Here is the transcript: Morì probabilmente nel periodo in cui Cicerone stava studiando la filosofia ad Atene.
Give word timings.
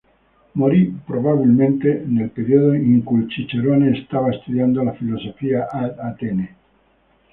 Morì 0.53 0.87
probabilmente 1.05 2.01
nel 2.07 2.31
periodo 2.31 2.73
in 2.73 3.03
cui 3.03 3.29
Cicerone 3.29 4.03
stava 4.07 4.31
studiando 4.31 4.81
la 4.81 4.93
filosofia 4.93 5.67
ad 5.69 5.99
Atene. 5.99 6.55